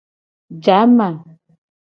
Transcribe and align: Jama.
Jama. 0.63 1.09